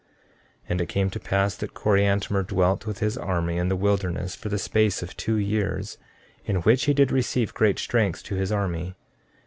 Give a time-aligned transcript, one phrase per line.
[0.63, 4.33] 14:7 And it came to pass that Coriantumr dwelt with his army in the wilderness
[4.33, 5.99] for the space of two years,
[6.43, 8.95] in which he did receive great strength to his army.